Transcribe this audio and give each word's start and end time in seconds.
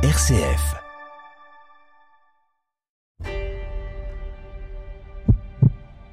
RCF. 0.00 0.76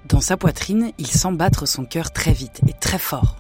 Dans 0.06 0.22
sa 0.22 0.38
poitrine, 0.38 0.92
il 0.98 1.06
sent 1.06 1.34
battre 1.34 1.68
son 1.68 1.86
cœur 1.86 2.12
très 2.12 2.32
vite 2.32 2.62
et 2.68 2.74
très 2.74 2.98
fort. 2.98 3.36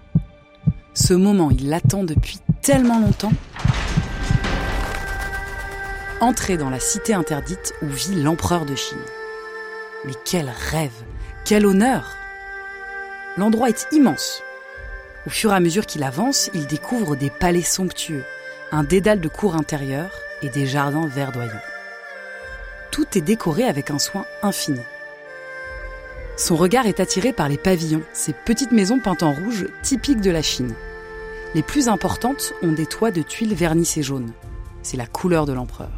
Ce 0.93 1.15
moment, 1.15 1.49
il 1.49 1.67
l'attend 1.69 2.03
depuis 2.03 2.37
tellement 2.61 2.99
longtemps. 2.99 3.31
Entrer 6.21 6.57
dans 6.57 6.69
la 6.69 6.79
cité 6.79 7.15
interdite 7.15 7.73
où 7.81 7.87
vit 7.87 8.21
l'empereur 8.21 8.67
de 8.67 8.75
Chine. 8.75 9.01
Mais 10.05 10.13
quel 10.25 10.47
rêve, 10.69 11.03
quel 11.43 11.65
honneur 11.65 12.15
L'endroit 13.35 13.69
est 13.69 13.87
immense. 13.91 14.43
Au 15.25 15.31
fur 15.31 15.53
et 15.53 15.55
à 15.55 15.59
mesure 15.59 15.87
qu'il 15.87 16.03
avance, 16.03 16.51
il 16.53 16.67
découvre 16.67 17.15
des 17.15 17.31
palais 17.31 17.63
somptueux, 17.63 18.23
un 18.71 18.83
dédale 18.83 19.21
de 19.21 19.27
cours 19.27 19.55
intérieures 19.55 20.11
et 20.41 20.49
des 20.49 20.65
jardins 20.65 21.07
verdoyants. 21.07 21.51
Tout 22.91 23.17
est 23.17 23.21
décoré 23.21 23.63
avec 23.63 23.91
un 23.91 23.99
soin 23.99 24.25
infini. 24.41 24.79
Son 26.37 26.55
regard 26.55 26.85
est 26.85 26.99
attiré 26.99 27.31
par 27.31 27.47
les 27.47 27.57
pavillons, 27.57 28.03
ces 28.13 28.33
petites 28.33 28.71
maisons 28.71 28.99
peintes 28.99 29.23
en 29.23 29.31
rouge 29.31 29.67
typiques 29.81 30.21
de 30.21 30.31
la 30.31 30.41
Chine. 30.41 30.73
Les 31.53 31.63
plus 31.63 31.87
importantes 31.87 32.53
ont 32.61 32.73
des 32.73 32.85
toits 32.85 33.11
de 33.11 33.21
tuiles 33.21 33.53
vernissées 33.53 34.03
jaunes. 34.03 34.33
C'est 34.81 34.97
la 34.97 35.07
couleur 35.07 35.45
de 35.45 35.53
l'empereur. 35.53 35.91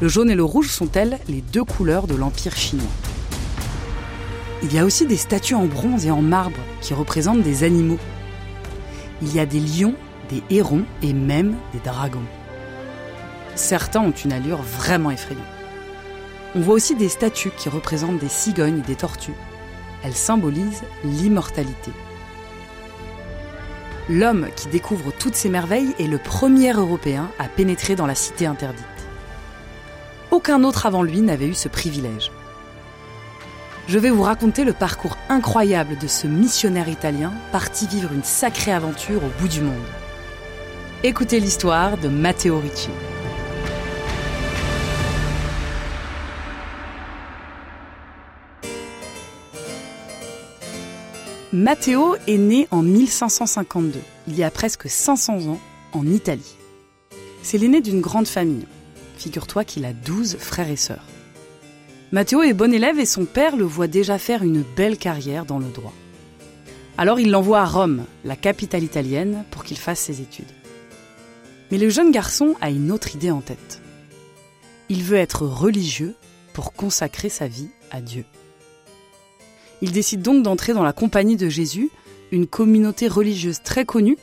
Le 0.00 0.06
jaune 0.06 0.30
et 0.30 0.36
le 0.36 0.44
rouge 0.44 0.68
sont 0.68 0.90
elles 0.92 1.18
les 1.28 1.40
deux 1.40 1.64
couleurs 1.64 2.06
de 2.06 2.14
l'Empire 2.14 2.56
chinois. 2.56 2.86
Il 4.62 4.72
y 4.72 4.78
a 4.78 4.84
aussi 4.84 5.06
des 5.06 5.16
statues 5.16 5.54
en 5.54 5.66
bronze 5.66 6.06
et 6.06 6.10
en 6.12 6.22
marbre 6.22 6.58
qui 6.80 6.94
représentent 6.94 7.42
des 7.42 7.64
animaux. 7.64 7.98
Il 9.22 9.34
y 9.34 9.40
a 9.40 9.46
des 9.46 9.60
lions, 9.60 9.94
des 10.30 10.42
hérons 10.50 10.84
et 11.02 11.12
même 11.12 11.56
des 11.72 11.80
dragons. 11.80 12.22
Certains 13.58 14.02
ont 14.02 14.12
une 14.12 14.32
allure 14.32 14.62
vraiment 14.62 15.10
effrayante. 15.10 15.42
On 16.54 16.60
voit 16.60 16.76
aussi 16.76 16.94
des 16.94 17.08
statues 17.08 17.50
qui 17.50 17.68
représentent 17.68 18.20
des 18.20 18.28
cigognes 18.28 18.78
et 18.78 18.86
des 18.86 18.94
tortues. 18.94 19.34
Elles 20.04 20.14
symbolisent 20.14 20.84
l'immortalité. 21.04 21.90
L'homme 24.08 24.46
qui 24.54 24.68
découvre 24.68 25.10
toutes 25.10 25.34
ces 25.34 25.48
merveilles 25.48 25.92
est 25.98 26.06
le 26.06 26.18
premier 26.18 26.72
Européen 26.72 27.28
à 27.40 27.48
pénétrer 27.48 27.96
dans 27.96 28.06
la 28.06 28.14
cité 28.14 28.46
interdite. 28.46 28.86
Aucun 30.30 30.62
autre 30.62 30.86
avant 30.86 31.02
lui 31.02 31.20
n'avait 31.20 31.48
eu 31.48 31.54
ce 31.54 31.68
privilège. 31.68 32.30
Je 33.88 33.98
vais 33.98 34.10
vous 34.10 34.22
raconter 34.22 34.62
le 34.62 34.72
parcours 34.72 35.18
incroyable 35.28 35.98
de 35.98 36.06
ce 36.06 36.28
missionnaire 36.28 36.88
italien 36.88 37.32
parti 37.50 37.88
vivre 37.88 38.12
une 38.12 38.24
sacrée 38.24 38.72
aventure 38.72 39.24
au 39.24 39.40
bout 39.40 39.48
du 39.48 39.62
monde. 39.62 39.74
Écoutez 41.02 41.40
l'histoire 41.40 41.98
de 41.98 42.08
Matteo 42.08 42.60
Ricci. 42.60 42.90
Matteo 51.54 52.14
est 52.26 52.36
né 52.36 52.68
en 52.70 52.82
1552, 52.82 53.98
il 54.26 54.36
y 54.36 54.42
a 54.42 54.50
presque 54.50 54.86
500 54.86 55.46
ans, 55.46 55.60
en 55.94 56.06
Italie. 56.06 56.56
C'est 57.42 57.56
l'aîné 57.56 57.80
d'une 57.80 58.02
grande 58.02 58.28
famille. 58.28 58.66
Figure-toi 59.16 59.64
qu'il 59.64 59.86
a 59.86 59.94
12 59.94 60.36
frères 60.36 60.68
et 60.68 60.76
sœurs. 60.76 61.06
Matteo 62.12 62.42
est 62.42 62.52
bon 62.52 62.74
élève 62.74 62.98
et 62.98 63.06
son 63.06 63.24
père 63.24 63.56
le 63.56 63.64
voit 63.64 63.86
déjà 63.86 64.18
faire 64.18 64.42
une 64.42 64.62
belle 64.76 64.98
carrière 64.98 65.46
dans 65.46 65.58
le 65.58 65.70
droit. 65.70 65.94
Alors 66.98 67.18
il 67.18 67.30
l'envoie 67.30 67.62
à 67.62 67.66
Rome, 67.66 68.04
la 68.26 68.36
capitale 68.36 68.84
italienne, 68.84 69.44
pour 69.50 69.64
qu'il 69.64 69.78
fasse 69.78 70.00
ses 70.00 70.20
études. 70.20 70.52
Mais 71.70 71.78
le 71.78 71.88
jeune 71.88 72.10
garçon 72.10 72.56
a 72.60 72.68
une 72.68 72.92
autre 72.92 73.14
idée 73.14 73.30
en 73.30 73.40
tête. 73.40 73.80
Il 74.90 75.02
veut 75.02 75.16
être 75.16 75.46
religieux 75.46 76.14
pour 76.52 76.74
consacrer 76.74 77.30
sa 77.30 77.48
vie 77.48 77.70
à 77.90 78.02
Dieu. 78.02 78.26
Il 79.80 79.92
décide 79.92 80.22
donc 80.22 80.42
d'entrer 80.42 80.72
dans 80.74 80.82
la 80.82 80.92
Compagnie 80.92 81.36
de 81.36 81.48
Jésus, 81.48 81.90
une 82.32 82.46
communauté 82.46 83.08
religieuse 83.08 83.62
très 83.62 83.84
connue, 83.84 84.18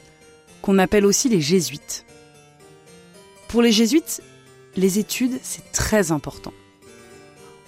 qu'on 0.61 0.79
appelle 0.79 1.05
aussi 1.05 1.29
les 1.29 1.41
jésuites. 1.41 2.05
Pour 3.47 3.61
les 3.61 3.71
jésuites, 3.71 4.21
les 4.75 4.99
études, 4.99 5.39
c'est 5.41 5.71
très 5.71 6.11
important. 6.11 6.53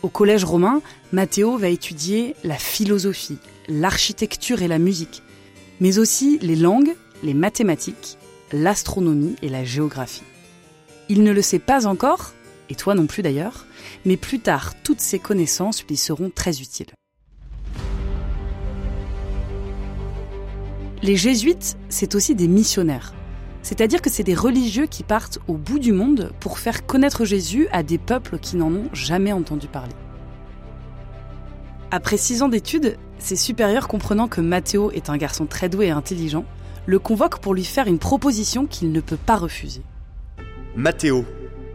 Au 0.04 0.10
collège 0.10 0.44
romain, 0.44 0.82
Matteo 1.12 1.58
va 1.58 1.70
étudier 1.70 2.36
la 2.44 2.58
philosophie, 2.58 3.38
l'architecture 3.68 4.62
et 4.62 4.68
la 4.68 4.80
musique, 4.80 5.24
mais 5.80 5.98
aussi 5.98 6.40
les 6.42 6.56
langues, 6.56 6.96
les 7.24 7.34
mathématiques, 7.34 8.18
l'astronomie 8.52 9.36
et 9.42 9.50
la 9.50 9.64
géographie. 9.64 10.24
Il 11.10 11.24
ne 11.24 11.32
le 11.32 11.42
sait 11.42 11.60
pas 11.60 11.88
encore, 11.88 12.34
et 12.70 12.76
toi 12.76 12.96
non 12.96 13.08
plus 13.08 13.24
d'ailleurs, 13.24 13.66
mais 14.06 14.18
plus 14.18 14.40
tard, 14.40 14.74
toutes 14.84 15.00
ces 15.00 15.20
connaissances 15.20 15.86
lui 15.86 15.98
seront 15.98 16.30
très 16.30 16.62
utiles. 16.62 16.92
Les 21.04 21.16
jésuites, 21.16 21.78
c'est 21.90 22.16
aussi 22.16 22.34
des 22.34 22.48
missionnaires. 22.48 23.14
C'est-à-dire 23.62 24.02
que 24.02 24.10
c'est 24.10 24.24
des 24.24 24.34
religieux 24.34 24.88
qui 24.88 25.04
partent 25.04 25.40
au 25.48 25.54
bout 25.54 25.78
du 25.78 25.92
monde 25.92 26.32
pour 26.40 26.58
faire 26.58 26.86
connaître 26.86 27.24
Jésus 27.24 27.68
à 27.72 27.84
des 27.84 27.98
peuples 27.98 28.40
qui 28.40 28.56
n'en 28.56 28.72
ont 28.72 28.90
jamais 28.94 29.32
entendu 29.32 29.68
parler. 29.68 29.94
Après 31.92 32.18
six 32.18 32.42
ans 32.42 32.50
d'études, 32.50 32.98
ses 33.20 33.36
supérieurs 33.36 33.88
comprenant 33.88 34.28
que 34.28 34.42
Matteo 34.42 34.92
est 34.92 35.10
un 35.10 35.18
garçon 35.18 35.46
très 35.46 35.70
doué 35.70 35.88
et 35.88 35.92
intelligent, 35.92 36.46
le 36.86 37.00
convoquent 37.00 37.40
pour 37.40 37.54
lui 37.54 37.66
faire 37.66 37.88
une 37.88 38.00
proposition 38.00 38.66
qu'il 38.66 38.92
ne 38.92 39.02
peut 39.02 39.18
pas 39.18 39.36
refuser. 39.36 39.82
Matteo, 40.76 41.26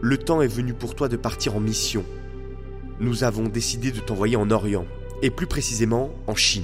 le 0.01 0.17
temps 0.17 0.41
est 0.41 0.47
venu 0.47 0.73
pour 0.73 0.95
toi 0.95 1.07
de 1.07 1.17
partir 1.17 1.55
en 1.55 1.59
mission. 1.59 2.03
Nous 2.99 3.23
avons 3.23 3.43
décidé 3.43 3.91
de 3.91 3.99
t'envoyer 3.99 4.35
en 4.35 4.51
Orient, 4.51 4.85
et 5.21 5.29
plus 5.29 5.47
précisément 5.47 6.11
en 6.27 6.35
Chine. 6.35 6.63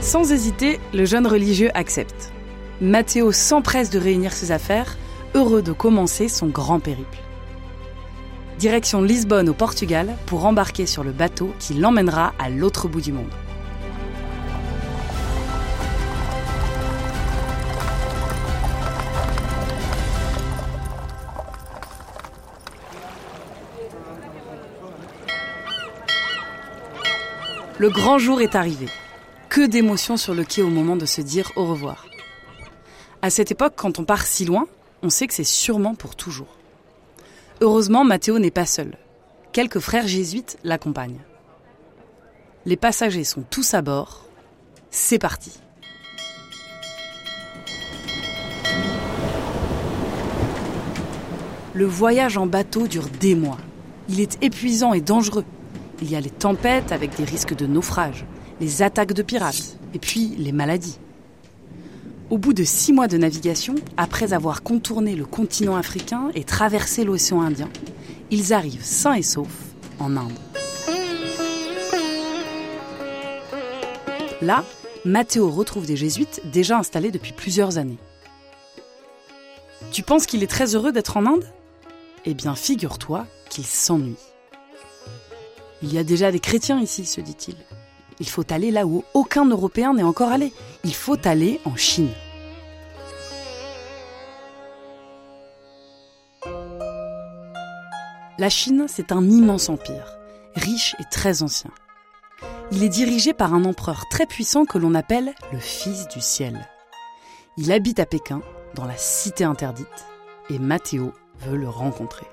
Sans 0.00 0.32
hésiter, 0.32 0.80
le 0.94 1.04
jeune 1.04 1.26
religieux 1.26 1.70
accepte. 1.74 2.32
Matteo 2.80 3.32
s'empresse 3.32 3.90
de 3.90 3.98
réunir 3.98 4.32
ses 4.32 4.50
affaires, 4.50 4.96
heureux 5.34 5.60
de 5.60 5.72
commencer 5.72 6.28
son 6.28 6.46
grand 6.46 6.80
périple. 6.80 7.18
Direction 8.58 9.02
Lisbonne 9.02 9.50
au 9.50 9.54
Portugal 9.54 10.16
pour 10.24 10.46
embarquer 10.46 10.86
sur 10.86 11.04
le 11.04 11.12
bateau 11.12 11.52
qui 11.58 11.74
l'emmènera 11.74 12.32
à 12.38 12.48
l'autre 12.48 12.88
bout 12.88 13.02
du 13.02 13.12
monde. 13.12 13.28
Le 27.78 27.90
grand 27.90 28.18
jour 28.18 28.40
est 28.40 28.54
arrivé. 28.54 28.86
Que 29.50 29.66
d'émotions 29.66 30.16
sur 30.16 30.32
le 30.32 30.44
quai 30.44 30.62
au 30.62 30.68
moment 30.68 30.94
de 30.94 31.06
se 31.06 31.20
dire 31.20 31.50
au 31.56 31.66
revoir. 31.66 32.06
À 33.20 33.30
cette 33.30 33.50
époque, 33.50 33.72
quand 33.74 33.98
on 33.98 34.04
part 34.04 34.24
si 34.24 34.44
loin, 34.44 34.68
on 35.02 35.10
sait 35.10 35.26
que 35.26 35.34
c'est 35.34 35.42
sûrement 35.42 35.96
pour 35.96 36.14
toujours. 36.14 36.56
Heureusement, 37.60 38.04
Matteo 38.04 38.38
n'est 38.38 38.52
pas 38.52 38.64
seul. 38.64 38.96
Quelques 39.50 39.80
frères 39.80 40.06
jésuites 40.06 40.56
l'accompagnent. 40.62 41.18
Les 42.64 42.76
passagers 42.76 43.24
sont 43.24 43.42
tous 43.42 43.74
à 43.74 43.82
bord. 43.82 44.24
C'est 44.92 45.18
parti. 45.18 45.58
Le 51.74 51.86
voyage 51.86 52.36
en 52.36 52.46
bateau 52.46 52.86
dure 52.86 53.08
des 53.18 53.34
mois. 53.34 53.58
Il 54.08 54.20
est 54.20 54.40
épuisant 54.44 54.92
et 54.92 55.00
dangereux. 55.00 55.44
Il 56.00 56.08
y 56.08 56.14
a 56.14 56.20
les 56.20 56.30
tempêtes 56.30 56.92
avec 56.92 57.16
des 57.16 57.24
risques 57.24 57.56
de 57.56 57.66
naufrage, 57.66 58.24
les 58.60 58.82
attaques 58.82 59.14
de 59.14 59.22
pirates 59.22 59.76
et 59.94 59.98
puis 59.98 60.34
les 60.36 60.52
maladies. 60.52 60.98
Au 62.28 62.38
bout 62.38 62.52
de 62.52 62.62
six 62.62 62.92
mois 62.92 63.08
de 63.08 63.16
navigation, 63.16 63.74
après 63.96 64.32
avoir 64.32 64.62
contourné 64.62 65.16
le 65.16 65.24
continent 65.24 65.76
africain 65.76 66.30
et 66.34 66.44
traversé 66.44 67.04
l'océan 67.04 67.40
Indien, 67.40 67.68
ils 68.30 68.52
arrivent 68.52 68.84
sains 68.84 69.14
et 69.14 69.22
saufs 69.22 69.74
en 69.98 70.16
Inde. 70.16 70.38
Là, 74.42 74.64
Matteo 75.04 75.50
retrouve 75.50 75.86
des 75.86 75.96
jésuites 75.96 76.40
déjà 76.52 76.78
installés 76.78 77.10
depuis 77.10 77.32
plusieurs 77.32 77.78
années. 77.78 77.98
Tu 79.90 80.02
penses 80.02 80.26
qu'il 80.26 80.42
est 80.42 80.50
très 80.50 80.76
heureux 80.76 80.92
d'être 80.92 81.16
en 81.16 81.26
Inde? 81.26 81.44
Eh 82.24 82.34
bien, 82.34 82.54
figure-toi 82.54 83.26
qu'il 83.48 83.66
s'ennuie. 83.66 84.14
Il 85.82 85.92
y 85.92 85.98
a 85.98 86.04
déjà 86.04 86.30
des 86.30 86.40
chrétiens 86.40 86.80
ici, 86.80 87.06
se 87.06 87.20
dit-il. 87.20 87.56
Il 88.20 88.28
faut 88.28 88.44
aller 88.52 88.70
là 88.70 88.86
où 88.86 89.02
aucun 89.14 89.46
Européen 89.46 89.94
n'est 89.94 90.02
encore 90.02 90.30
allé. 90.30 90.52
Il 90.84 90.94
faut 90.94 91.16
aller 91.26 91.58
en 91.64 91.74
Chine. 91.74 92.12
La 98.38 98.48
Chine, 98.48 98.86
c'est 98.88 99.12
un 99.12 99.28
immense 99.28 99.68
empire, 99.68 100.16
riche 100.54 100.94
et 100.98 101.04
très 101.10 101.42
ancien. 101.42 101.70
Il 102.72 102.82
est 102.82 102.88
dirigé 102.88 103.34
par 103.34 103.52
un 103.52 103.64
empereur 103.64 104.04
très 104.10 104.26
puissant 104.26 104.64
que 104.64 104.78
l'on 104.78 104.94
appelle 104.94 105.34
le 105.52 105.58
Fils 105.58 106.08
du 106.08 106.20
ciel. 106.20 106.68
Il 107.56 107.72
habite 107.72 107.98
à 107.98 108.06
Pékin, 108.06 108.40
dans 108.74 108.84
la 108.84 108.96
cité 108.96 109.44
interdite, 109.44 110.06
et 110.48 110.58
Matteo 110.58 111.12
veut 111.40 111.56
le 111.56 111.68
rencontrer. 111.68 112.26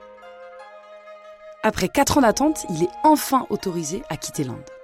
Après 1.63 1.89
quatre 1.89 2.19
ans 2.19 2.21
d'attente, 2.21 2.65
il 2.69 2.83
est 2.83 2.91
enfin 3.03 3.45
autorisé 3.49 4.03
à 4.09 4.15
quitter 4.15 4.43
l'Inde. 4.43 4.76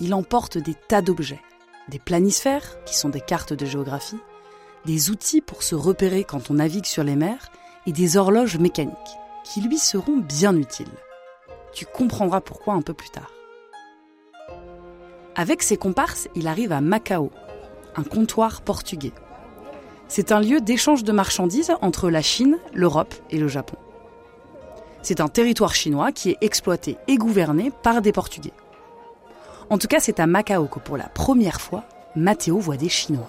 Il 0.00 0.14
emporte 0.14 0.58
des 0.58 0.74
tas 0.74 1.02
d'objets, 1.02 1.40
des 1.88 1.98
planisphères, 1.98 2.76
qui 2.84 2.96
sont 2.96 3.08
des 3.08 3.20
cartes 3.20 3.52
de 3.52 3.64
géographie, 3.64 4.18
des 4.84 5.10
outils 5.10 5.40
pour 5.40 5.62
se 5.62 5.74
repérer 5.74 6.24
quand 6.24 6.50
on 6.50 6.54
navigue 6.54 6.86
sur 6.86 7.04
les 7.04 7.16
mers, 7.16 7.50
et 7.86 7.92
des 7.92 8.16
horloges 8.16 8.58
mécaniques, 8.58 8.96
qui 9.44 9.60
lui 9.60 9.78
seront 9.78 10.16
bien 10.16 10.56
utiles. 10.56 10.86
Tu 11.72 11.86
comprendras 11.86 12.40
pourquoi 12.40 12.74
un 12.74 12.82
peu 12.82 12.94
plus 12.94 13.10
tard. 13.10 13.30
Avec 15.34 15.62
ses 15.62 15.76
comparses, 15.76 16.28
il 16.34 16.48
arrive 16.48 16.72
à 16.72 16.80
Macao, 16.80 17.30
un 17.96 18.02
comptoir 18.02 18.62
portugais. 18.62 19.12
C'est 20.08 20.32
un 20.32 20.40
lieu 20.40 20.60
d'échange 20.60 21.04
de 21.04 21.12
marchandises 21.12 21.72
entre 21.82 22.10
la 22.10 22.22
Chine, 22.22 22.58
l'Europe 22.72 23.14
et 23.30 23.38
le 23.38 23.48
Japon. 23.48 23.76
C'est 25.02 25.20
un 25.20 25.28
territoire 25.28 25.74
chinois 25.74 26.12
qui 26.12 26.30
est 26.30 26.38
exploité 26.40 26.96
et 27.06 27.16
gouverné 27.16 27.70
par 27.82 28.02
des 28.02 28.12
Portugais. 28.12 28.52
En 29.68 29.78
tout 29.78 29.88
cas, 29.88 30.00
c'est 30.00 30.20
à 30.20 30.26
Macao 30.26 30.66
que 30.66 30.78
pour 30.78 30.96
la 30.96 31.08
première 31.08 31.60
fois, 31.60 31.84
Matteo 32.14 32.58
voit 32.58 32.76
des 32.76 32.88
Chinois. 32.88 33.28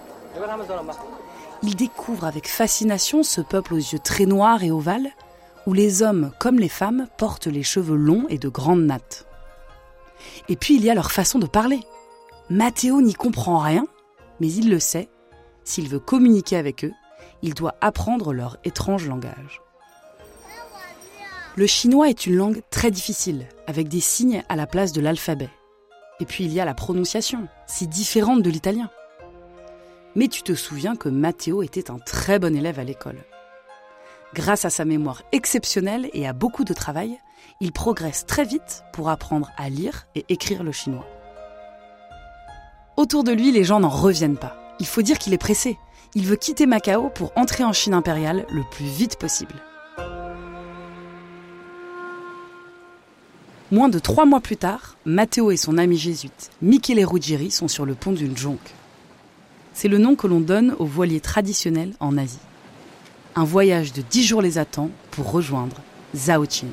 Il 1.64 1.76
découvre 1.76 2.26
avec 2.26 2.48
fascination 2.48 3.24
ce 3.24 3.42
peuple 3.42 3.74
aux 3.74 3.78
yeux 3.78 4.00
très 4.00 4.26
noirs 4.26 4.64
et 4.64 4.72
ovales, 4.72 5.10
où 5.66 5.74
les 5.74 6.04
hommes 6.04 6.32
comme 6.40 6.60
les 6.60 6.70
femmes 6.70 7.08
portent 7.18 7.48
les 7.48 7.64
cheveux 7.64 7.96
longs 7.96 8.26
et 8.30 8.38
de 8.38 8.50
grandes 8.50 8.86
nattes. 8.86 9.26
Et 10.48 10.56
puis 10.56 10.76
il 10.76 10.86
y 10.86 10.90
a 10.90 10.96
leur 10.96 11.12
façon 11.12 11.40
de 11.40 11.48
parler. 11.48 11.80
Matteo 12.50 13.02
n'y 13.02 13.16
comprend 13.16 13.60
rien, 13.60 13.86
mais 14.40 14.52
il 14.52 14.70
le 14.70 14.80
sait, 14.80 15.10
s'il 15.64 15.90
veut 15.90 16.00
communiquer 16.00 16.56
avec 16.56 16.86
eux, 16.86 16.94
il 17.42 17.54
doit 17.54 17.76
apprendre 17.82 18.32
leur 18.32 18.58
étrange 18.64 19.08
langage. 19.08 19.62
Le 21.56 21.68
chinois 21.68 22.10
est 22.10 22.26
une 22.26 22.36
langue 22.36 22.62
très 22.70 22.92
difficile, 22.92 23.48
avec 23.66 23.90
des 23.90 24.00
signes 24.00 24.44
à 24.48 24.56
la 24.56 24.68
place 24.68 24.94
de 24.94 25.02
l'alphabet. 25.02 25.50
Et 26.20 26.26
puis 26.26 26.46
il 26.46 26.54
y 26.54 26.60
a 26.60 26.66
la 26.66 26.74
prononciation, 26.74 27.48
si 27.68 27.88
différente 27.88 28.42
de 28.42 28.50
l'italien. 28.50 28.90
Mais 30.16 30.28
tu 30.28 30.42
te 30.42 30.56
souviens 30.56 30.96
que 30.96 31.10
Matteo 31.10 31.62
était 31.62 31.92
un 31.92 32.00
très 32.00 32.40
bon 32.40 32.56
élève 32.56 32.80
à 32.80 32.84
l'école. 32.84 33.24
Grâce 34.34 34.66
à 34.66 34.70
sa 34.70 34.84
mémoire 34.84 35.24
exceptionnelle 35.32 36.10
et 36.14 36.28
à 36.28 36.34
beaucoup 36.34 36.64
de 36.64 36.74
travail, 36.74 37.20
il 37.62 37.72
progresse 37.72 38.26
très 38.26 38.44
vite 38.44 38.84
pour 38.94 39.10
apprendre 39.10 39.52
à 39.58 39.70
lire 39.70 40.08
et 40.16 40.26
écrire 40.30 40.64
le 40.64 40.72
chinois. 40.72 41.08
Autour 42.98 43.24
de 43.24 43.32
lui, 43.32 43.52
les 43.52 43.64
gens 43.64 43.80
n'en 43.80 43.90
reviennent 43.90 44.38
pas. 44.38 44.58
Il 44.80 44.88
faut 44.88 45.04
dire 45.04 45.20
qu'il 45.20 45.34
est 45.34 45.38
pressé. 45.38 45.78
Il 46.16 46.26
veut 46.26 46.36
quitter 46.36 46.66
Macao 46.66 47.10
pour 47.10 47.32
entrer 47.36 47.64
en 47.64 47.74
Chine 47.74 47.94
impériale 47.94 48.46
le 48.50 48.64
plus 48.64 48.86
vite 48.86 49.18
possible. 49.18 49.54
Moins 53.70 53.90
de 53.90 54.00
trois 54.00 54.26
mois 54.26 54.40
plus 54.40 54.56
tard, 54.56 54.96
Matteo 55.04 55.52
et 55.52 55.58
son 55.58 55.78
ami 55.78 55.98
jésuite, 55.98 56.52
Michele 56.62 57.04
Ruggieri, 57.04 57.52
sont 57.52 57.68
sur 57.68 57.86
le 57.86 57.96
pont 57.96 58.14
d'une 58.14 58.38
jonque. 58.38 58.74
C'est 59.74 59.90
le 59.90 59.98
nom 59.98 60.16
que 60.16 60.26
l'on 60.26 60.40
donne 60.40 60.74
aux 60.80 60.86
voiliers 60.86 61.20
traditionnels 61.20 61.94
en 62.00 62.18
Asie. 62.18 62.40
Un 63.36 63.44
voyage 63.44 63.92
de 63.92 64.02
dix 64.10 64.24
jours 64.24 64.42
les 64.42 64.58
attend 64.58 64.90
pour 65.12 65.32
rejoindre 65.32 65.76
Zhaoqing. 66.16 66.70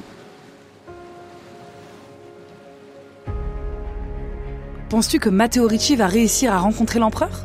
Penses-tu 4.89 5.19
que 5.19 5.31
Matteo 5.31 5.67
Ricci 5.67 5.97
va 5.97 6.07
réussir 6.07 6.53
à 6.53 6.61
rencontrer 6.61 7.01
l'empereur? 7.01 7.45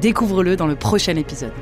Découvre-le 0.00 0.56
dans 0.56 0.66
le 0.66 0.74
prochain 0.74 1.16
épisode. 1.16 1.52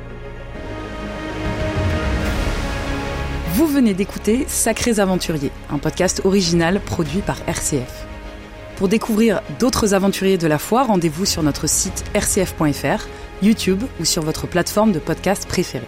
Vous 3.55 3.67
venez 3.67 3.93
d'écouter 3.93 4.47
Sacrés 4.49 4.99
Aventuriers, 4.99 5.53
un 5.69 5.77
podcast 5.77 6.23
original 6.25 6.81
produit 6.81 7.21
par 7.21 7.37
RCF. 7.47 8.07
Pour 8.77 8.89
découvrir 8.89 9.43
d'autres 9.59 9.93
aventuriers 9.93 10.39
de 10.39 10.47
la 10.47 10.57
foi, 10.57 10.85
rendez-vous 10.85 11.27
sur 11.27 11.43
notre 11.43 11.67
site 11.67 12.03
rcf.fr, 12.15 13.07
YouTube 13.43 13.83
ou 14.01 14.07
sur 14.07 14.23
votre 14.23 14.47
plateforme 14.47 14.93
de 14.93 14.99
podcast 14.99 15.47
préférée. 15.47 15.87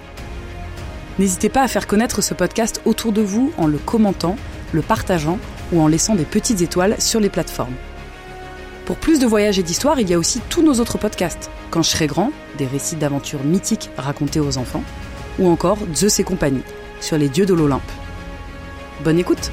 N'hésitez 1.19 1.49
pas 1.49 1.63
à 1.63 1.69
faire 1.69 1.87
connaître 1.87 2.21
ce 2.21 2.35
podcast 2.35 2.83
autour 2.85 3.13
de 3.13 3.23
vous 3.23 3.51
en 3.57 3.67
le 3.67 3.79
commentant, 3.79 4.37
le 4.73 4.83
partageant 4.83 5.39
ou 5.73 5.81
en 5.81 5.87
laissant 5.87 6.17
des 6.17 6.27
petites 6.27 6.61
étoiles 6.61 7.01
sur 7.01 7.19
les 7.19 7.31
plateformes. 7.31 7.77
Pour 8.85 8.97
plus 8.97 9.21
de 9.21 9.27
voyages 9.27 9.59
et 9.59 9.63
d'histoires, 9.63 10.01
il 10.01 10.11
y 10.11 10.13
a 10.13 10.19
aussi 10.19 10.43
tous 10.51 10.63
nos 10.63 10.81
autres 10.81 10.99
podcasts. 10.99 11.51
Quand 11.71 11.81
je 11.81 11.89
serai 11.89 12.09
grand, 12.09 12.31
des 12.59 12.67
récits 12.67 12.97
d'aventures 12.97 13.43
mythiques 13.43 13.89
racontés 13.97 14.41
aux 14.41 14.59
enfants, 14.59 14.85
ou 15.39 15.49
encore 15.49 15.79
Zeus 15.95 16.21
et 16.21 16.25
compagnie, 16.25 16.63
sur 17.05 17.19
les 17.19 17.29
dieux 17.29 17.45
de 17.45 17.53
l'Olympe. 17.53 17.83
Bonne 19.05 19.19
écoute! 19.19 19.51